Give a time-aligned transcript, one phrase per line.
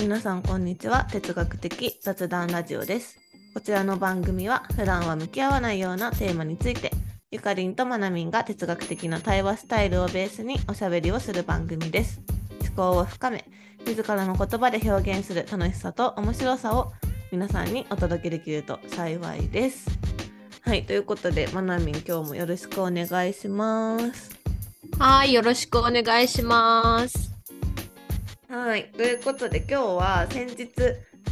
[0.00, 1.04] 皆さんこんにちは。
[1.04, 3.18] 哲学的雑談ラジオです。
[3.52, 6.90] こちらの番組は普段は向き合わないようなテーマについて
[7.30, 12.22] ゆかりんとまなみんが哲学的な対話スタイルをベースにおしゃべりをする番組です。
[12.74, 13.44] 思考を深め
[13.86, 16.92] 自らの言葉で表現する楽しさと面白さを
[17.30, 19.86] 皆さんにお届けできると幸いです。
[20.62, 24.30] はいということでまなみん今日もよろしくお願いします。
[24.98, 27.29] はい、よろしくお願いします。
[28.50, 28.90] はい。
[28.96, 30.68] ということで今日は先日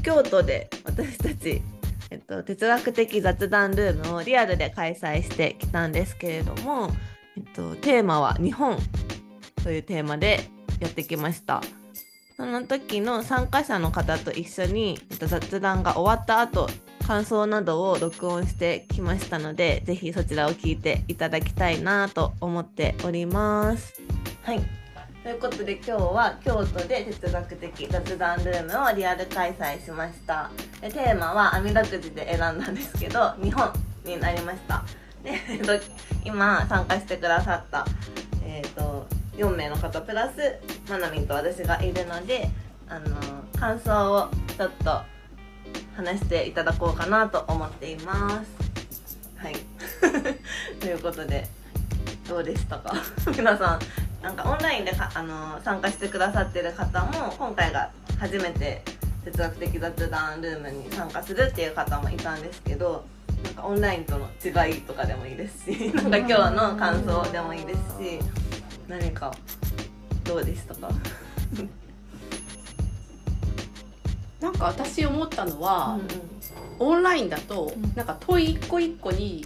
[0.04, 1.60] 京都で私たち、
[2.10, 6.90] えっと、哲学的雑談ルームをリアルで開催してきたんですけれども、
[7.36, 8.78] えっと、テーマは日本
[9.64, 11.60] というテーマでやってきました。
[12.36, 16.68] その時の参加者の方と一緒に、えっと、雑談が終わった後
[17.04, 24.00] 感想などを録音してきましたのでぜひそちらを聞いていただきたいなと思っております。
[24.44, 24.77] はい
[25.28, 30.50] ということで今日は京都で哲学的雑談ルームをリアル開催しました。
[30.80, 33.70] でテーマは網だくじで選んだんですけど日本
[34.06, 34.82] になりました。
[35.22, 35.72] で、えっと、
[36.24, 37.84] 今参加してくださった、
[38.42, 39.06] えっと
[39.36, 42.48] 4名の方プラスまなみんと私がいるので
[42.88, 43.14] あの
[43.60, 45.02] 感想をちょっと
[45.94, 48.50] 話していただこうかなと思っています。
[49.36, 49.56] はい。
[50.80, 51.46] ということで
[52.26, 52.94] どうでしたか？
[53.36, 58.82] 皆さんなんかオンラインでかあの参加してくださってる方も今回が初めて
[59.24, 63.04] 哲学的雑談ルームに参加するっていう方もいたんですけど
[63.44, 64.48] なんかオンラインとの違
[64.78, 68.18] いとかでもいいですし なんか今日の感想でもいいですし
[68.88, 69.32] 何か
[70.24, 70.88] どうでしたか？
[74.40, 76.08] なんか私思ったのは、うん
[76.80, 77.92] オンラインだと、うん。
[77.96, 79.44] なんか問い一個一個に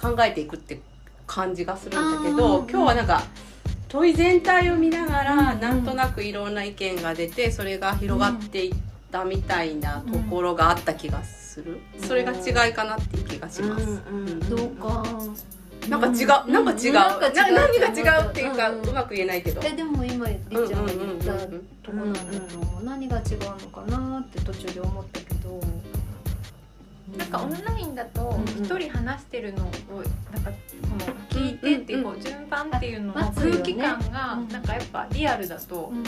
[0.00, 0.78] 考えていくって
[1.26, 3.22] 感じがするんだけあど、ー今日はなんか
[3.88, 8.74] 問い全体を見ながら、うんなんとなくいろんな意見が出てそれが広がっていっ
[9.10, 14.00] たみたいなところがあった気がする、それが違いかなっていう気がします。
[14.50, 15.02] どうか。
[15.88, 19.60] なんか違う、なんか違う、なんかな何が違うっていうか、うまく言えないけど。
[19.64, 22.84] えでも今りちゃんが言ったとこなんだと思う。
[22.84, 25.60] 何が違うのかなって途中で思ったけど。
[27.16, 29.70] なんかオンラインだとうん一人話してるのを
[30.32, 30.56] なんかこ
[30.98, 34.48] の聞いてっていうこう順番っていうのの空気感がうん。
[34.48, 36.04] なんかやっぱリアルだとうん。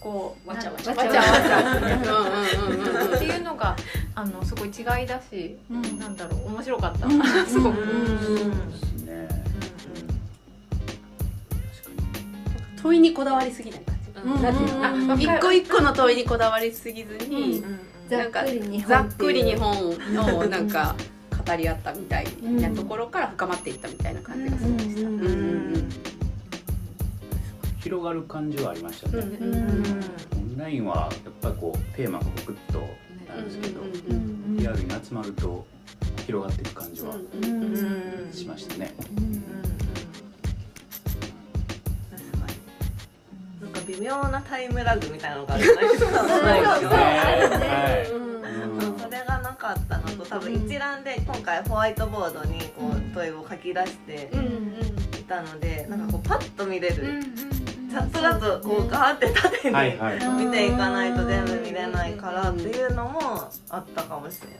[0.00, 0.94] こうわちゃわちゃ。
[0.94, 3.16] わちゃわちゃ。
[3.16, 3.76] っていうのが
[4.14, 5.98] あのすごい違いだしうん。
[5.98, 7.06] なんだろう面白かった。
[7.06, 7.78] うんすごく。
[12.82, 15.24] 問いにこだわりすぎない感じ。
[15.24, 17.70] 一個一個の問いにこだわりすぎずに、うんざっ
[18.08, 19.90] くり日本ざっくり日本
[20.38, 20.94] をなんか
[21.46, 25.08] 語り合ったみたいなところから深まっていったみたいな感じがするんでした。
[25.08, 25.88] うん
[27.80, 29.22] 広がる感じはありましたね。
[29.22, 29.36] オ
[30.38, 32.80] ンラインはやっぱりこうテーマがグッと
[33.28, 33.84] なんですけど、う
[34.14, 35.66] んリアルに集まると
[36.26, 38.32] 広がっていく感じはうんうんうん。
[38.32, 38.94] しましたね。
[43.98, 46.10] 微妙なタイムラグみたいなのがあるじゃないですか。
[48.98, 54.30] それがなかったのと多分一覧で今回ホワイトボードにこう問いを書き出して
[55.18, 57.22] いたのでなんかこうパッと見れる。
[57.90, 59.76] チャットだとこうガーって縦に
[60.46, 64.58] 見ていかないと全部見れないからっていうのもあったかもしれない。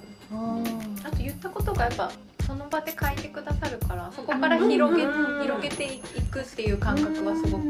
[1.04, 2.12] あと言ったことがやっぱ
[2.46, 5.42] その場で書いてくださるからそこから広げうん。
[5.42, 5.98] 広げてい
[6.30, 7.64] くっていう感覚はすごく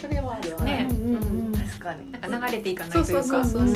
[0.00, 0.86] それはあるわね。
[0.90, 1.14] うんうん。
[1.16, 1.52] うん。
[1.52, 2.12] 確かに。
[2.12, 3.04] なんか流れていかないというか。
[3.04, 3.64] そうそうそうう。
[3.64, 3.74] んうん。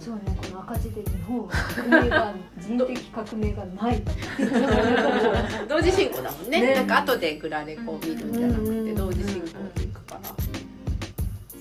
[0.00, 4.02] そうねこの赤字で日本は革命が人的革命がない
[5.68, 6.60] 同時進行だもんね。
[6.60, 6.74] ね。
[6.74, 8.84] なんか後でグラレコを見るんじゃなくうん。
[8.86, 10.28] て同時進行でいくから。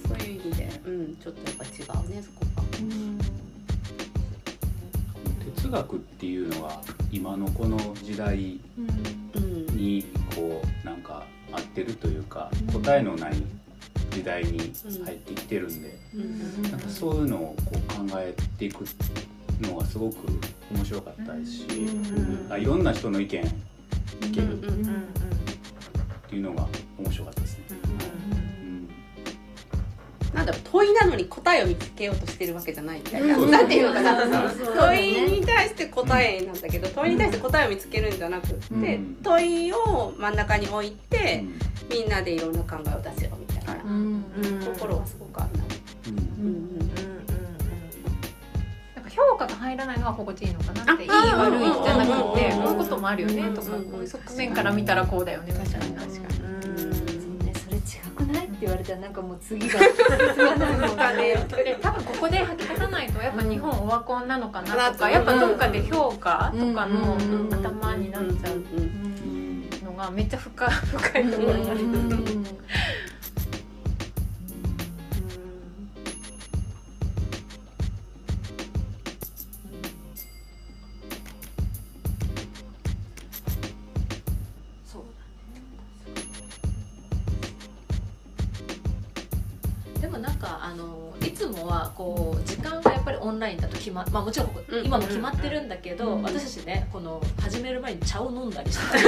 [0.08, 1.16] そういう意味でうん。
[1.16, 2.64] ちょっとやっぱ違うねそこが。
[5.68, 8.88] 哲学っていうのは今のこの時代うん。
[9.76, 10.06] に
[10.36, 13.34] こうなんか合ってるというか答えのない
[14.10, 14.74] 時代に
[15.06, 16.64] 入ってきてるんで、うん。
[16.64, 18.86] なんかそういうのをこう考えていく
[19.62, 20.16] のがすごく
[20.72, 22.52] 面白かったですし、うん。
[22.52, 23.44] あいろんな人の意見
[24.22, 24.62] 聞けるっ
[26.30, 26.68] ていうのが
[26.98, 27.66] 面白かったですね。
[30.38, 33.52] うんなんだろう問いなのに答えを見つけようとしてるわけじゃないみたいな、うん。
[33.52, 39.18] なんていうのかな、そうそう問いに対して答えなんだけど問いに対して答えを見つけるんじゃなくって、うん。
[39.24, 41.60] 問いを真ん中に置いて、うん。
[41.90, 43.74] みんなでいろんな考えを出せよみたいな、
[44.64, 45.66] ところはすごくあるな、
[46.08, 46.18] うん。
[46.18, 46.92] うんうん
[48.96, 56.06] なんか評価が入らないのは心地いいのかなっていい悪いじゃなくてうんこういうこともあるよねとかうんこういう側面から見たらこうだよねみたいな
[58.58, 59.78] って言われたらなんかもう次が
[60.34, 60.98] 進まないもん
[61.80, 71.80] 多分ここで吐き出さないとやっぱ日本オワコンなのかなとうんかやっぱどっかで評価とかのうん頭になっちゃううんのがめっちゃ深深いところにある。
[90.68, 94.50] あのいつもはこう時間がやっぱりオンラインだと決ままあもちろん
[94.84, 96.24] 今も決まってるんだけど、うん。
[96.24, 99.08] 私たちねこの始める前に茶を飲んだりして。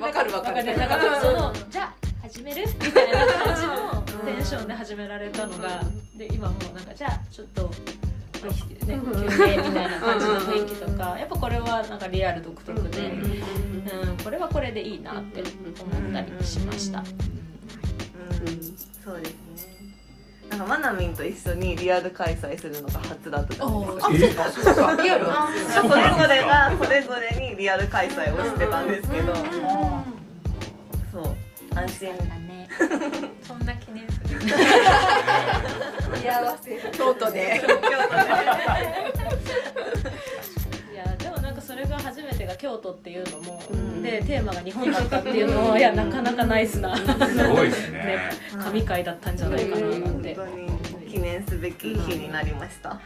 [0.00, 0.64] わかるわかる。
[0.64, 2.66] ねなんかそのじゃあ始める？
[2.66, 4.02] みたいな感じの
[4.34, 5.80] テンションで始められたのが
[6.16, 7.70] で今もうなんかじゃあちょっと。
[8.42, 15.44] ね、休憩みたいな感じの雰囲気とかやっぱこれはなんかリアル独特で、うん、これはこれでいいなって
[15.80, 16.98] 思ったりしました。
[16.98, 17.06] うん。
[19.04, 19.51] そうですね
[20.72, 23.76] マナミンと一緒にリアル開催するのが初だったじゃな
[24.08, 24.46] いですか。
[24.46, 25.02] えそうか。
[25.02, 25.94] リアルそれぞ
[26.26, 29.34] れがそれぞれにリアル開催をしてたんですけど。
[31.12, 31.36] そう。
[31.74, 32.16] 安心。
[32.16, 32.66] だね。
[33.46, 34.40] そんな記念する。
[36.24, 36.80] 居合わせ。
[36.92, 37.60] 京都で
[42.52, 44.02] が京都っていうのも、ん。
[44.02, 47.04] でテーマが日本だったっていうのはいやなかなかナイスなす
[47.48, 48.18] ごいですね。
[48.58, 50.36] 神回だったんじゃないかななんて、
[51.08, 52.90] 記念すべき日になりました。
[52.90, 52.98] は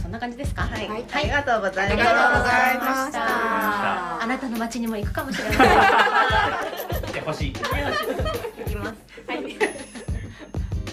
[0.00, 0.64] そんな感じですか？
[0.64, 1.98] い、はい、ありがとうございあり。
[1.98, 4.22] がとうございました。
[4.22, 5.58] あなたの街にも行くかもしれない
[7.06, 7.52] 来てほしい。
[7.52, 7.60] 行
[8.66, 8.94] きます。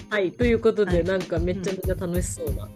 [0.10, 1.04] はい、ということで、はい。
[1.06, 2.68] なんかめちゃめちゃ楽しそうな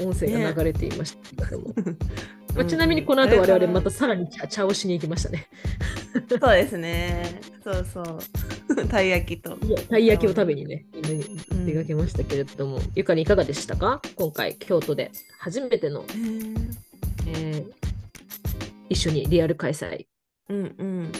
[0.00, 1.72] 音声が流れていましたけども、
[2.54, 5.48] まあ、ちなみにこの後我々またさらに茶茶をしに行きましたね。
[6.28, 7.40] そうですね。
[7.64, 8.18] そうそう。
[8.88, 9.56] たい焼きと。
[9.88, 10.84] たい焼きを食べにね、
[11.64, 14.02] 出かけましたけれども、ゆかりいかがでしたか？
[14.16, 16.04] 今回京都で初めての、
[17.26, 17.72] えー
[18.88, 20.06] 一緒にリアル開催。
[20.50, 21.12] うんうん。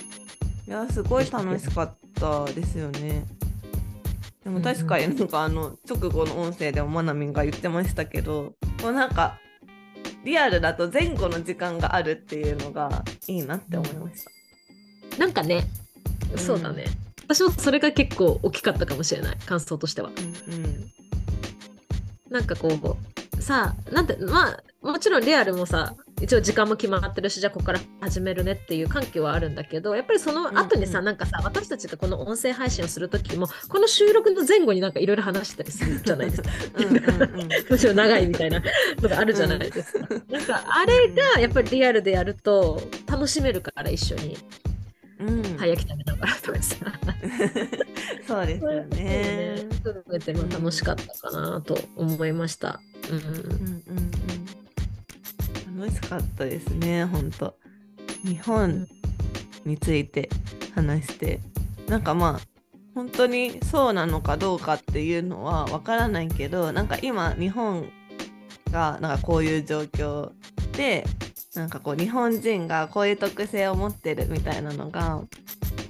[0.69, 3.25] いや、すごい楽しかったですよね。
[4.45, 9.39] でも確かになんかあの直後の音声でもまなみんが言ってましたけど、もうなんか
[10.25, 15.19] リアルだと前後の時間があるっていうのがいいなって思いました。
[15.19, 15.65] なんかね、
[16.33, 16.87] うんそうだね。
[17.25, 20.11] 私もそれが結構大きかったかもしれない、感想としては。
[20.49, 20.91] うん
[22.31, 31.05] なんかこうさあなんてまあもちろんリアルもさ一応時間も決まってるしじゃあここから始めるねっていう環境はあるんだけどやっぱりその後にさ、うん。
[31.09, 36.51] うんなんかさ私たちがこの音声配信をする時もこの収録の前後になんかいろいろ話したりするじゃないですか。
[36.77, 37.49] うん うんうん。
[37.69, 38.63] むしろ長いみたいな
[39.01, 44.39] のがあるじゃないですか、なんかあれがやっぱりリアルでやると楽しめるから一緒に。
[45.19, 45.43] うん。
[45.57, 46.77] たい焼き食べながらとかさ。
[48.27, 49.67] そうですよね。
[49.73, 52.81] 含めても楽しかったかなと思いました。
[53.11, 53.19] うん。
[53.19, 54.22] うんうんうん。
[55.83, 57.57] 楽しかったですね、本当。
[58.25, 58.87] 日本
[59.65, 60.31] について
[60.77, 61.41] 話して、
[61.89, 62.41] なんかまあ
[62.95, 67.91] 本当にそうなのかどうかっていうのはわからないけど、なんか今日本
[68.71, 70.31] がなんかこういう状況
[70.77, 71.05] で、
[71.57, 75.23] なんかこう日本人がこういう特性を持ってるみたいなのが。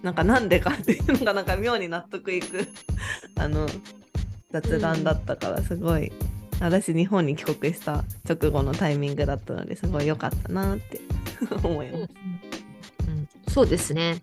[0.03, 2.67] なんかなんでかっていうのがなんか妙に納得いく
[3.37, 3.69] あの
[4.51, 6.11] 雑談だったからすごい
[6.63, 11.01] 私日本に帰国した直後のタイミングだったのですごい良かったなって
[11.63, 12.03] 思います。
[12.03, 14.23] うんそうですね。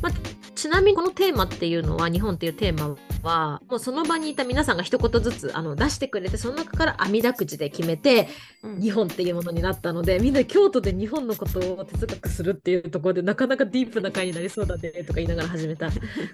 [0.00, 0.12] まあ、
[0.54, 8.28] ちなみにこのテーマっていうのは日本っていうテーマはもうその場にいた皆さんが一言ずつあの出してくれてその中から網だくじで決めて
[8.62, 15.90] うん日本っていうものになったのでみんな京都で日本のことを哲学するっていうところでなかなかディープな回になりそうだねとか言いながら始めた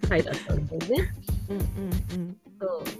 [0.09, 1.13] 回だったんですね。
[1.49, 1.61] うんう
[2.23, 2.46] んそう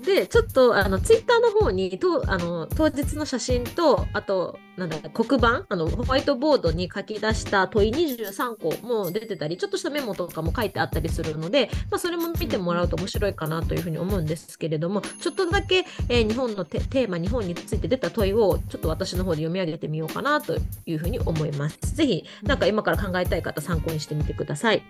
[0.05, 21.79] でちょっとあのツイッターの方にとあの当日の写真とあとなんだ黒板あのホワイトボードに書き出した問い23個も出てたりちょっとしたメモとかも書いてあったりするので、まあ、それも見てもらうと面白いかなというふうに思うんですけれどもちょっとだけ、えー日本のテーマ日本について出た問いをちょっと私の方で読み上げてみようかなというふうに思います。
[21.95, 24.83] ぜひなんか今から考えたい方参考にしてみてください。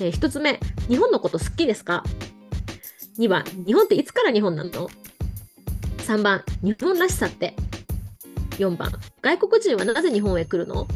[0.00, 2.04] えー、1つ目日本のこと好きですか？
[3.18, 7.56] 2番、日本っていつから日本なの ?3 番、日本らしさって。
[8.58, 10.86] 4番、外国人はなぜ日本へ来るの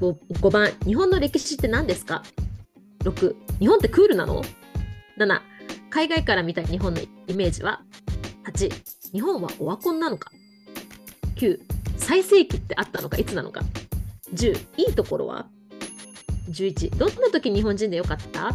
[0.00, 2.22] ？5, ?5 番、日本の歴史って何ですか
[3.00, 4.42] ?6、日本ってクールなの
[5.18, 5.40] ?7、
[5.90, 7.82] 海外から見た日本のイメージは
[8.44, 8.72] ?8、
[9.12, 10.32] 日本はオワコンなのか
[11.36, 11.60] ?9、
[11.98, 13.18] 最盛期ってあったのか？
[13.18, 13.60] いつなのか
[14.32, 15.46] ?10、いいところは
[16.48, 18.54] ?11、どんな時日本人でよかった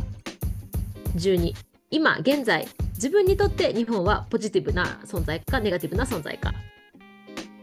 [1.15, 1.53] ？12
[1.89, 6.51] 今現在自分にとって日本はポジティブな存在かネガティブな存在か。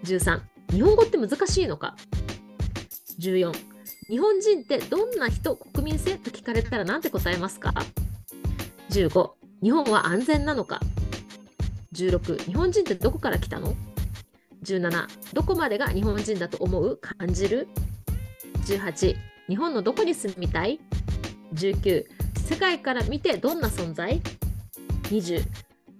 [0.04, 1.96] 13日本語って難しいのか。
[3.18, 3.52] 14
[4.08, 7.74] 日本人ってどんな人国民性と聞かれたら何て答えますか。
[8.90, 10.80] 15日本は安全なのか。
[11.94, 13.74] 16日本人ってどこから来たの。
[14.62, 16.96] 17どこまでが日本人だと思う？
[16.96, 17.66] 感じる。
[18.66, 19.16] 18
[19.48, 20.78] 日本のどこに住みたい
[21.54, 22.06] ？19
[22.48, 24.22] 世界から見てどんな存在？
[25.10, 25.44] 20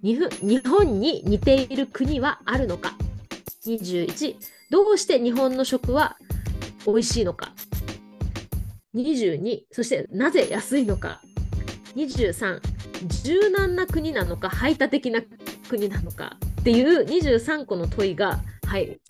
[0.02, 2.96] 日本に似ている国はあるのか。
[3.66, 4.36] 21
[4.70, 6.16] どうして日本の食は
[6.86, 7.52] 美味しいのか。
[8.94, 11.20] 22そしてなぜ安いのか。
[11.96, 12.60] 23
[13.22, 15.20] 柔軟な国なのか排他的な
[15.68, 19.00] 国なのかっていう23個の問いが入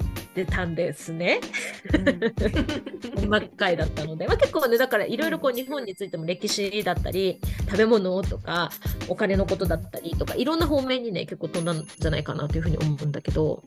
[0.42, 1.40] ってたんですね。
[3.26, 8.70] 真っ赤いだったので、まあ、結構ねだからいろいろこう日本についても歴史だったり食べ物とか
[9.08, 13.62] お金のことだったりとかいろんな方面にね結構飛んだんじゃないかなというふうに思うんだけど、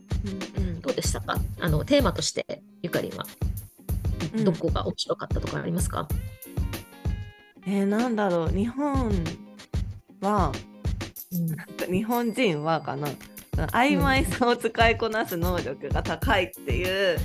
[0.58, 0.80] うんうん。
[0.82, 1.38] どうでしたか？
[1.60, 3.24] あのテーマとしてゆかりんは。
[4.34, 6.06] うんどこが面白かったとかありますか、
[7.66, 8.54] えー、なんだろう。
[8.54, 9.10] 日本
[10.20, 10.52] は
[11.32, 11.92] うん。
[11.92, 13.08] 日本人はかな
[13.66, 17.18] 曖昧さを使いこなす能力が高いっていう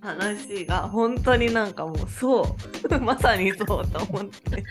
[0.00, 2.56] 話が本当になんかもうそ
[2.90, 3.00] う。
[3.00, 4.64] まさにそうと思って。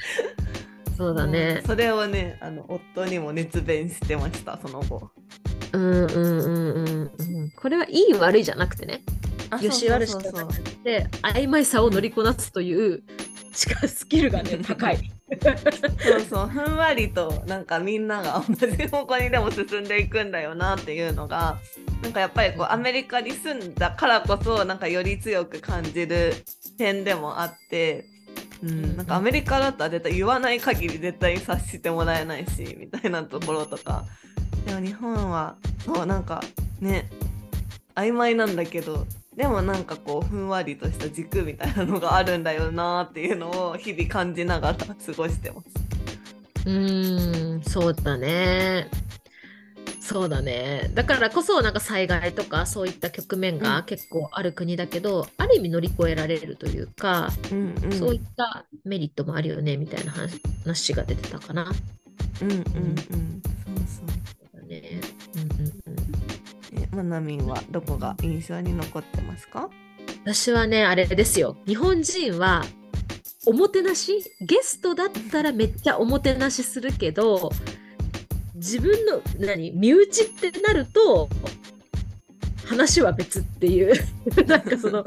[0.97, 1.61] そうだね。
[1.65, 5.11] それをねあの夫にも熱弁してましたその後。
[5.73, 7.51] うんうんうんうんうん。
[7.51, 9.01] これはいい悪いじゃなくてね。
[9.49, 13.03] あよし悪しじゃなくて曖昧さを乗りこなすという
[13.53, 15.11] 力スキルがね高い。
[15.29, 21.57] そうそうふんわりとなんかみんなが同じ方向にでも進んでいくんだよなっていうのが
[22.01, 26.33] なんかやっぱりこうアメリカに住んだからこそなんかより強く感じる
[26.77, 28.05] 点でもあって。
[28.63, 34.05] うん、なんかアメリカだったら絶対言わない限り絶対に察してもらえないしみたいなところとか
[34.65, 36.43] でも日本はそうなんか
[36.79, 37.07] ね
[37.93, 39.05] 曖昧なんだけど
[39.37, 45.67] でもなんかこうふんわりとした軸みたいなのがあるんだよなっていうのを日々感じながら過ごしてます。
[46.65, 48.89] うーん、そうだね。
[50.01, 50.89] そうだね。
[50.95, 61.71] だからこそなんか災害とかそういった局面うんが結構ある国だけど、ある意味乗り越えられるというか、うんうん、そういったメリットもあるよねみたいな話話が出てたかな。
[62.41, 64.16] うんうんうん、そうそう。
[66.97, 69.69] な、なみんはどこが印象に残ってますか？
[70.23, 71.57] 私はね、あれですよ。
[71.65, 72.63] 日本人は
[73.45, 74.23] おもてなし？
[74.41, 77.51] ゲストだったらめっちゃおもてなしするけど、
[78.55, 79.71] 自分の何？
[79.71, 81.29] 身内ってなると
[82.65, 83.93] 話は別っていう
[84.47, 85.05] なんかその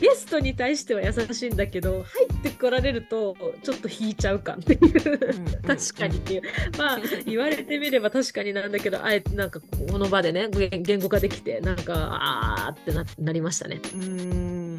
[0.00, 6.42] ゲストに対しては優しいんだけど入ってこられるとちょっと引いちゃうかっていう確かにっていう
[6.76, 13.76] まあ言われてみれば確かになんだけどあえてなんかこの場でね言言語化できてなんかあーってななりましたね。
[13.76, 14.78] うーん。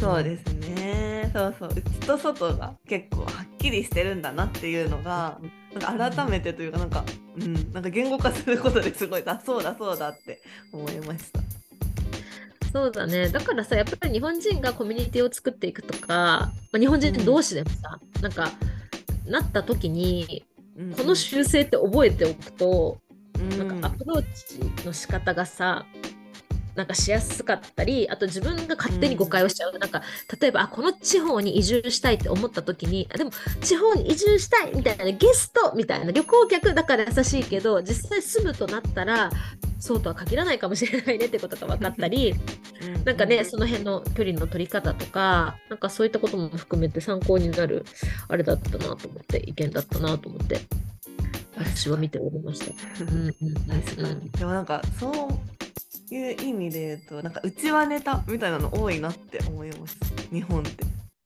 [0.00, 1.30] そうですね。
[1.34, 1.68] そうそう。
[1.70, 5.40] 内と外が結構はっきりしてるんだなっていうのが、
[5.74, 7.04] なんか改めてというかなんか、
[7.36, 10.40] うん、なんか言語化することですごい、あ、そうだそうだって
[10.72, 11.40] 思いました。
[12.72, 13.28] そうだね。
[13.28, 18.50] だからさ、やっぱり日本人がコミュニティを作っていくとか、まあ、日本人同士でもさ、なんか、
[19.26, 20.44] なった時に、
[20.76, 22.98] うんこの習性って覚えておくと、
[23.36, 25.86] うんなんかアプローチの仕方がさ、
[26.78, 29.76] なんかしやすかったり、あと自分が勝手に誤解をしちゃう。
[29.80, 30.02] なんか、
[30.40, 39.30] 例えば、あ、この地方に移住したいって思った時に、あでも、地方に移住したいみたいな、ゲストみたいな、旅行客だから優しいけど、実際住むとなったら、
[39.78, 47.84] そうとは限らないかもしれないねってことが分かったり、うんなんかね、その辺の距離の取り方とか、なんかそういったことも含めて参考になる
[48.28, 50.60] あれだったなと思って、意見だったなと思って、
[51.56, 53.04] 私は見ておりました。
[53.04, 54.30] うん。
[54.30, 55.10] でもなんかそ
[56.10, 59.96] ういう意味で言うとなんか内輪ネタみたいなの多いなって思います。
[60.32, 60.84] 日本って。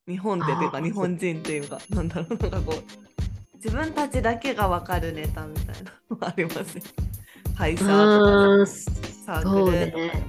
[0.09, 6.83] 日本ってっていうか日本人っていうかなんだろうなんかこう自分たちだけがわかるネタみたいなのありますね。
[7.57, 9.99] 会社とかあーサーそうクルとか。
[9.99, 10.23] ね。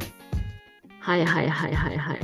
[1.00, 2.20] はいはいはいはいはい。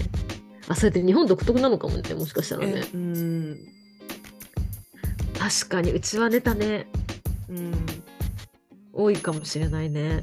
[0.68, 2.84] あ、それって日本独特なのかもね、もしかしたらえね。
[2.94, 3.58] うん
[5.38, 6.88] 確かに、うちはネタね、
[7.50, 7.72] うん
[8.94, 10.22] 多いかもしれないね。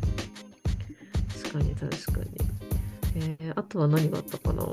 [1.42, 2.26] 確かに確かに。
[3.16, 4.66] えーあとは何があったかな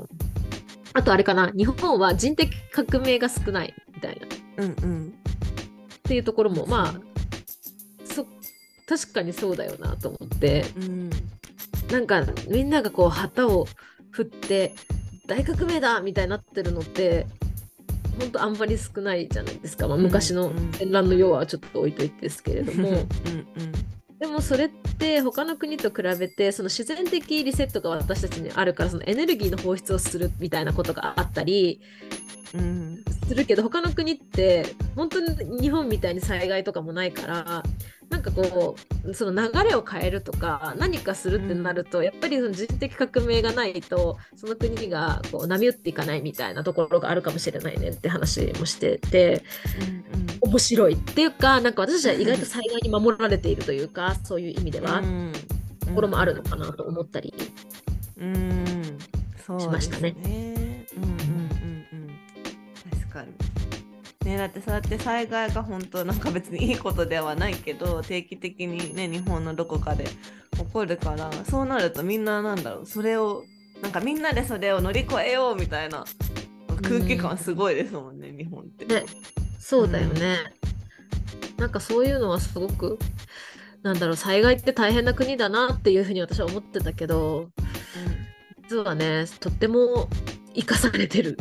[0.92, 4.20] あとあれかな日本は人的革命が少ないみたい
[4.56, 4.64] な。
[4.64, 7.00] うんうんっていうところもまあそ
[8.86, 10.64] 確かにそうだよなと思って。
[10.76, 11.10] うん。
[11.90, 13.66] なんかみんながこう旗を
[14.10, 14.74] 振って
[15.26, 17.26] 大革命だみたいになってるのって
[18.18, 22.88] 本当あんまり少ないじゃないですか、まあ、うん昔のうん戦乱の世はちょっと置いといてですけれども。
[22.88, 23.08] うんうん
[24.16, 31.82] でもそれって他の国と比べてその自然的リセットが私たちにあるからそのエネルギーの放出をするみたいなことがあったり
[32.38, 32.43] うん
[33.26, 37.62] するけど他の国って本当に日本みたいに災害とかもないから
[38.10, 49.42] なんかこうその流れを変えるとか何かするってなると、やっぱりその人的革命がないとその国がこう波打っていかないみたいなところがあるかもしれないねって話もしてて
[50.42, 55.32] 面白いっていうかなんか私たちは意外と災害に守られているというかそういう意味では、うん。
[55.80, 57.34] ところもあるのかなと思ったり。
[59.58, 60.86] しましたねね。
[60.96, 61.23] うん
[63.14, 63.32] かに
[64.24, 70.04] ねだってそうやって災害が本当なんか別にいいことではないけど定期的にね日本のどこかで
[70.52, 73.44] 起こるからそうなるとみんななんだろうそれを
[73.82, 76.04] なんかみんなでそれを乗り越えようみたいな
[76.82, 78.84] 空気感すごいですもんね、日本って。
[78.84, 79.04] ね
[79.58, 80.36] そうだよね。
[81.56, 82.98] なんかそういうのはすごく
[83.82, 87.50] なんだろう災害って大変な国だなっていうふうに私は思ってたけど
[88.68, 90.08] 実はねとっても
[90.54, 91.36] 生かされてる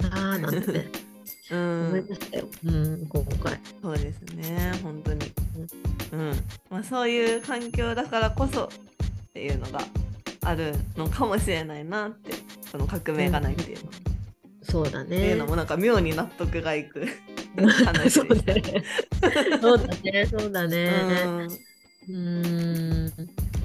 [0.00, 1.07] なあなんてね、うん、
[1.50, 3.60] 思いましたよ、うん、今回。
[3.82, 5.32] そうですね本当に、
[6.12, 6.32] うん。
[6.70, 8.68] まあ、そういう環境だからこそっ
[9.32, 9.80] ていうのが
[10.44, 12.32] あるのかもしれないなって
[12.70, 13.90] その革命がないっていうの、
[14.62, 15.46] そうだっていうねの。
[15.46, 17.06] もなんか妙に納得がいく
[17.84, 18.84] 話そうだね。
[19.60, 21.48] そうだね。
[22.06, 23.12] そうん。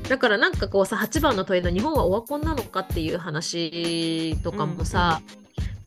[0.08, 5.22] だからなんかこうさ8番の問いの日本はオワコンなのかっていう話とかもさ、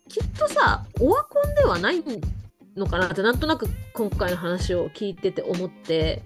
[0.09, 2.03] きっとさオワコンではない
[2.77, 6.23] のかなってなんとなく今回の話を聞いてて思って。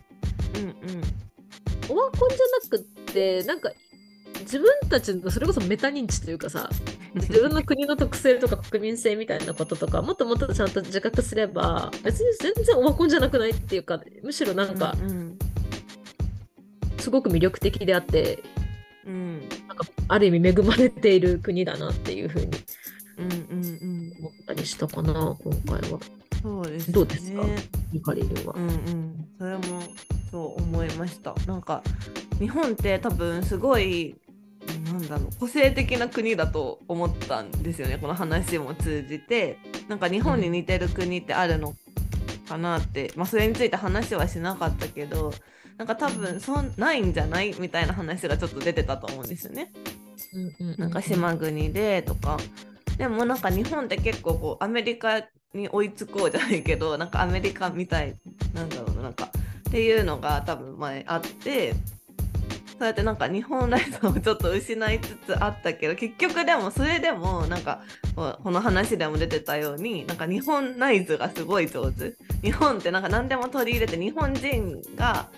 [0.55, 1.21] うん
[1.89, 2.39] オワコンじゃ
[2.77, 3.73] なくってなんか
[4.41, 6.71] 自分たちのそれこそメタ認知というかさ
[7.15, 15.37] うん自分の国の特性とか国民性みたいなこととかもっともっとちゃんと自覚すれば別に全然オワコンじゃなくないっていうかむしろなんかうん
[16.99, 18.43] すごく魅力的であって
[19.05, 19.49] うん。
[19.67, 22.51] なんかある意味恵まれている国だなっていうふうに
[23.63, 25.99] うん思ったりしたかな今回は。
[26.43, 26.95] そうですね。
[26.95, 27.43] どうですか？
[27.93, 28.55] ゆかりんは。
[28.57, 28.61] う。
[28.61, 29.83] んうん、それも
[30.31, 31.35] そう思いました。
[31.47, 31.83] なんか
[32.39, 34.17] 日本って多分すごい
[34.87, 37.99] なんだろう個性的な国だと思ったんですよね。
[37.99, 39.59] この話も通じて。
[39.89, 41.75] なんか日本に似てる国ってあるの
[42.49, 45.33] かなって、まあそれについて話はしなかったけど
[45.79, 47.55] なんか多分そんないんじゃない？
[47.59, 49.73] みたいな話がちょっと出てたと思うんですよね。
[50.33, 52.39] うんうんうなんか島国でとか
[53.01, 55.23] でもなんか日本って結構こうアメリカ
[55.55, 58.15] に追いつこうじゃないけど なんかアメリカみたい
[58.53, 59.31] なんだろうなんか
[59.69, 61.73] っていうのが多分前あって
[62.79, 67.81] そうやってなんか日本らしさをちょっと失いつつあったけど結局でもそれでもなんか
[68.15, 72.13] この話でも出てたようになんか日本ナイズがすごい上手。
[72.43, 75.31] 日本ってなんか何でも取り入れて日本人が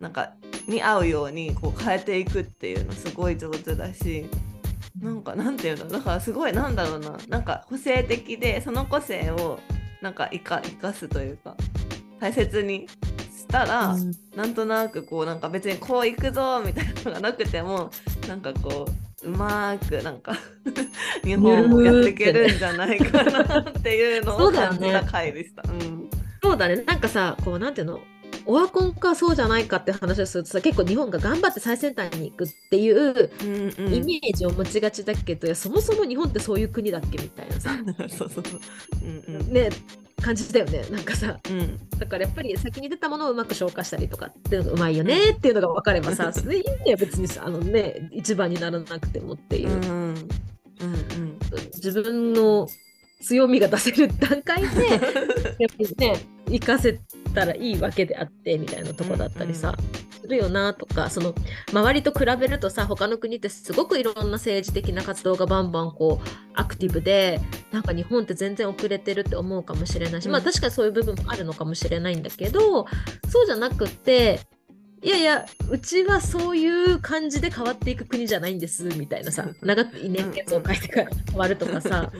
[0.00, 0.32] なんか
[0.66, 4.24] に合うようにこう変えていくっていうのすごい上手だし。
[5.02, 5.88] なんかなんていうの？
[5.88, 7.18] だからすごいなんだろうな。
[7.28, 9.58] なんか個性的でその個性を
[10.00, 11.56] なんか生か生かすというか
[12.20, 12.86] 大切に
[13.36, 14.12] したら、うん。
[14.36, 17.90] なんとなくこうなんか別にこう行くぞみたいなのがなくても
[18.28, 18.86] なんかこ
[19.24, 20.34] ううまーくなんか
[21.24, 25.62] 日本をやっていけるんじゃないかなっていうのを感じた回でした。
[25.68, 26.08] うん。
[26.40, 26.76] そうだね。
[26.86, 28.00] なんかさこうなんていうの？
[28.46, 33.94] オワコンかそうじゃないかって話をするとさ結構日本が頑張って最先端に行くっていううんうん。
[33.94, 37.76] イメージを持ちがちだけど、いやそもそも日本ってそういう国だっけみたいなさ。
[38.08, 38.60] そうそうそう。
[39.28, 39.52] うんうん。
[39.52, 39.70] ね
[40.20, 40.84] 感じだよね。
[40.90, 41.78] なんかさうん。
[41.98, 49.70] だからやっぱり先に出たものをうまく消化したりとかっていうのがうまいよねっていうのが分かればさ、 それいいんだよ別にさあのね一番にならなくてもっていう。
[49.70, 49.80] う、ん。
[49.80, 51.38] うんうん。
[51.74, 52.68] 自分の
[53.22, 55.14] 強みが出せる段階で やっぱ
[55.78, 56.20] りね
[56.52, 57.00] 活かせ
[57.34, 59.74] たらいいわけであってみたいなとこだったりさ、
[60.22, 61.34] するよなとかその
[61.72, 67.40] 周りと比べるとさ他の国ってすごくいろんな政治的な活動がバンバンこうアクティブで
[67.72, 70.44] なんか日本って全然遅れてるって思うかもしれないし、まあうん。
[70.44, 72.86] 確かにそういう部分もあるのかもしれないんだけど
[73.28, 74.40] そうじゃなくって
[75.02, 82.12] いやいやうちはそういう感じで変わっていく国じゃないんですみたいなさ長く年月を書いてから変わるとかさ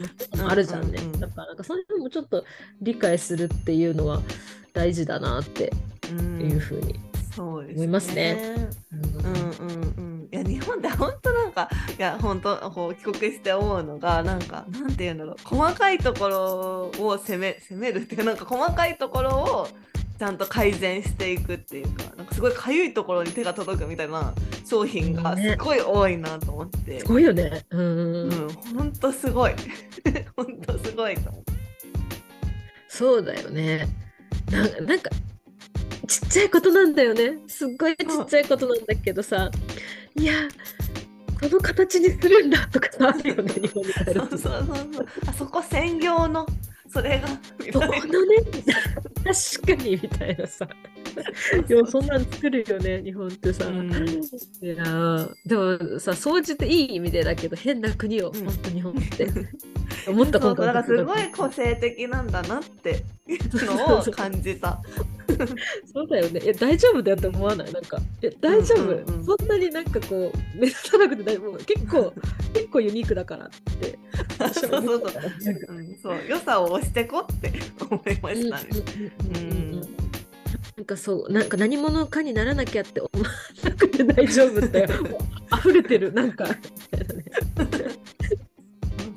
[0.44, 0.98] あるじゃんね。
[1.20, 2.44] だからなんかそういうのもちょっと
[2.80, 4.20] 理解するっていうのは
[4.72, 5.72] 大事だなって
[6.10, 6.40] うん。
[6.40, 6.98] いうふうに、
[7.38, 8.68] 思いますね。
[8.92, 9.00] うん。
[9.00, 9.82] うん。
[9.96, 10.28] うん。
[10.32, 15.36] いや日本って本当なんかいや本当こう帰国して思うのがなんかなんていうんだろう。
[15.44, 19.68] 細かいところを攻め攻めるっていうかなんか細かいところを
[20.18, 24.32] ちゃんと改善していくっていうかなんかすごいかゆいところに手が届くみたいな
[24.64, 27.64] 商品がすごい多いなと思って、すごいよね。
[27.70, 27.80] うん。
[27.80, 28.48] うん。
[28.76, 29.54] 本当すごい。
[30.36, 31.42] 本当すごいと思う。
[32.88, 33.88] そうだよね。
[34.50, 35.10] ななんか
[36.06, 37.38] ちっちゃいことなんだよね。
[37.48, 39.50] すっごいちっちゃいことなんだけどさ、
[40.14, 40.34] いや、
[41.40, 45.06] この形にするんだとかさ、あるよね、 そうそうそうそう。
[45.26, 46.46] あそこ専業の。
[46.92, 48.36] それがみそこのね、
[49.24, 50.68] 確かにみたいなさ。
[51.68, 53.66] いや、そんなん作るよね、日本ってさ。
[53.66, 59.28] うんいやーでもさ、総じていい意味でだけど、変な国よ、うん本当日本って。
[60.08, 63.04] 思ったそう今回だからすごい個性的なんだなって
[63.52, 64.80] のを感じた。
[65.92, 66.40] そうだよね。
[66.42, 67.72] いや、大丈夫だよって思わない？
[67.72, 71.58] なんか、いや、大丈夫、うんうんうんそんなになんかこう、目立たなくて大丈夫。
[71.64, 72.12] 結構、
[72.52, 73.48] 結構ユニークだからっ
[73.80, 73.98] て。
[74.52, 75.00] そうそうそう
[75.68, 77.52] うん、そう良さを押してこって
[77.88, 78.64] 思いましたね。
[79.36, 79.81] うん
[80.82, 83.30] なんかそう、なんか何者かにならなきゃって思わ
[83.62, 86.44] なくて大丈夫って、 もう溢れてる、なんか。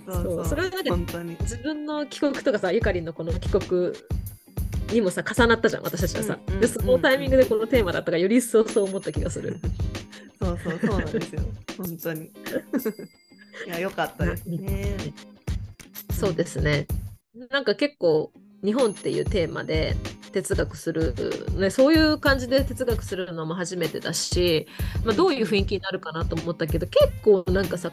[0.06, 1.36] そうそうそれはなんか本当に。
[1.42, 3.94] 自分の帰国とかさ、ゆかりんのこの帰国
[4.92, 6.40] にもさ、重なったじゃん、私たちはさ。
[6.72, 9.58] そのタイミングでこのテーマだったから、より一層そう思った気がする。
[10.40, 11.42] そうそうそうなんですよ。
[11.80, 12.26] 本当に。
[13.66, 14.96] いや良かったですね。
[16.14, 16.86] そうですね。
[17.50, 18.32] なんか結構
[18.64, 19.96] 日本っていうテーマで
[20.36, 21.16] 哲学する、
[21.56, 24.68] ね、そういう感じで哲学するのも初めてだし、
[25.06, 27.90] まあ、どういう雰囲気になるかなと思ったけど結構なんかさ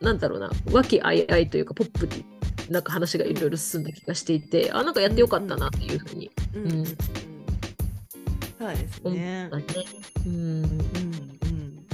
[0.00, 2.24] なんだろうな和気あいあいというかポップに
[2.70, 6.62] なんか話がいろいろ進んだ気がしていてあなんかやってよかったなっていうふうにうん。
[6.62, 6.70] うん。
[6.78, 6.84] うん。
[6.86, 6.92] そ
[8.68, 9.50] うですね。
[10.24, 10.62] うん。
[10.64, 11.86] うん。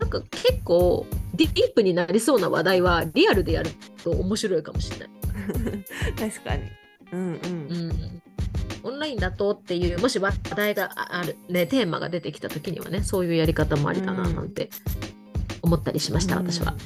[0.00, 3.70] なんか結構ディープになりそうな話題はリアルでやる
[4.02, 5.08] と面白いかもしれない。
[6.18, 6.62] 確かに。
[7.12, 7.32] うんうん。
[7.70, 8.22] うん
[8.86, 14.70] オンラインだとっていうもし話題がある、ね、テーマが出てきた時にはねそういうやり方もありだななんて
[15.62, 16.76] 思ったりしました、私は。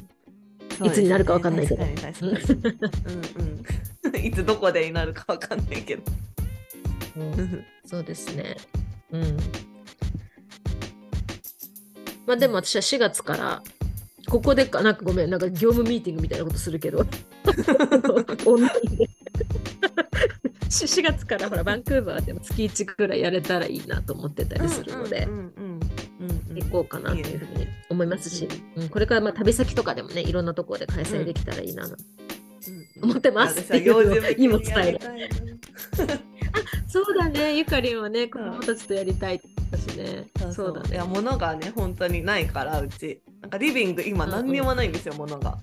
[0.79, 0.87] うん。
[0.87, 1.83] いつになるかわかんないけど。
[1.83, 1.91] うん
[4.09, 4.17] うん。
[4.25, 6.03] いつどこでになるかわかんないけど。
[7.17, 8.57] うん そうですね。
[9.11, 9.37] うん。
[12.25, 13.61] まあでも私は4月から
[14.27, 17.05] ここでかなんかごめんなんか業務ミーティングみたいなことするけど
[18.45, 19.09] オンラインで
[20.71, 25.79] 4月からほらバンクーバーでも月1ぐらいやれたらいいなと思ってたりするのでうんうんうん
[26.21, 31.95] うんうん行こうかなというふうに思いますし、うん、これからまあ旅先とかでもねいろんなところで開催できたらいいなと
[33.01, 33.59] 思ってます。
[33.67, 34.93] 私は用事っていうのを今伝える。
[34.93, 36.19] やりたいな。
[36.87, 37.57] そうだね。
[37.57, 40.27] ゆかりんはね子供たちとやりたいだしね。
[40.51, 40.89] そうだね。
[40.91, 43.21] いや物がね本当にないからうち。
[43.41, 45.57] なんかリビング今何にもないんですよ、物が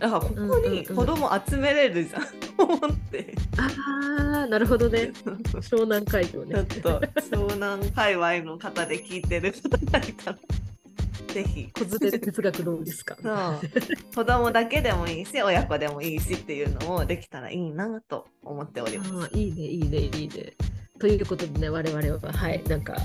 [0.00, 2.22] だからここに子供集めれるじゃん、
[2.56, 3.34] と 思って。
[3.58, 5.12] ああなるほどね。
[5.60, 6.54] 湘南海峡ね。
[6.68, 10.38] ちょっと湘南界隈の方で聞いてる方がいたら
[11.34, 11.68] ぜひ。
[11.72, 13.16] 子連れ哲学どうですか？
[13.22, 13.70] そう。
[14.14, 19.36] 子供だけでもいいし親子でもいいしっていうのをできたらいいなと思っております。
[19.38, 20.54] いいねいいねいいね。
[20.98, 22.96] ということでね我々ははいなんか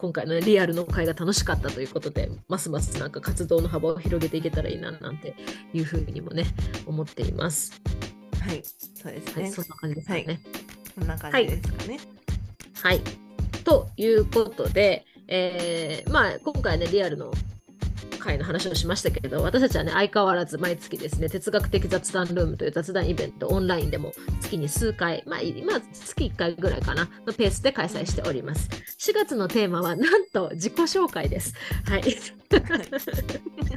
[0.00, 5.34] 今回の、ね、リアルの会が楽しかったということでますますなんか活動の幅を広げていけたらいいななんて
[5.74, 6.46] いうふうにもね
[6.86, 7.80] 思っています。
[8.40, 9.42] はい、そうですね。
[9.42, 10.40] はい、そんな感じですかね。
[10.98, 12.00] こんな感じですかね。
[12.82, 13.00] はい。
[13.62, 17.30] ということで、えーまあ今回ねリアルの
[18.20, 28.68] 会の話をしましたけれど私たちはね相変わらず毎月ですね哲学的雑談ルームという雑談イベントオンラインでも月に数回まあ今月1回ぐらいかなのペースで開催しております。
[28.98, 31.54] 4月のテーマはなんと自己紹介です。
[31.86, 32.02] はい。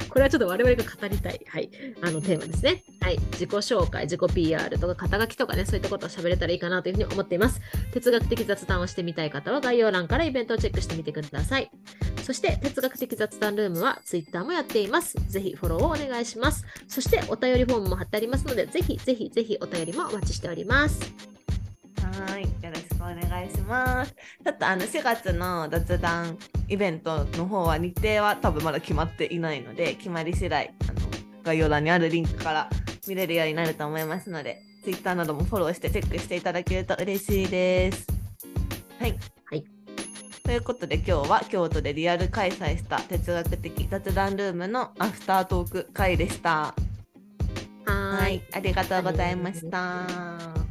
[0.08, 1.70] これはちょっと我々が語りたい、はい、
[2.02, 2.82] あのテーマですね。
[3.00, 3.18] はい。
[3.32, 7.60] 自己紹介自己 PR とか肩書きとかねそういったことを喋れたらいいかなというふうに思っています。
[7.92, 11.70] 哲学的雑談をしてみたい方は概要欄からイベントをチェックしてみてください
[12.24, 15.14] そして哲学的雑談ルームは Twitter もやっています。
[15.28, 16.64] ぜひフォローをお願いします。
[16.88, 21.00] そしてお便りフォームも貼ってありますので、ぜひぜひぜひお便りもお待ちしております。
[22.00, 24.14] はい、よろしくお願いします。
[24.42, 31.00] ちょっとあの4月の雑談イベントの方は日程は多分まだ決まっていないので、決まり次第あの
[31.42, 32.70] 概要欄にあるリンクから
[33.06, 38.06] 見れるようになると思いますので、Twitter などもフォローしてチェックしていただけると嬉しいです。
[38.98, 39.14] はい。
[40.44, 40.52] はい。
[40.52, 46.74] ということで今日は京都でリアル開催した哲学的雑談ルームのアフタートーク会でした。
[47.84, 48.18] はーい。
[48.20, 50.63] はい、ありがとうございました。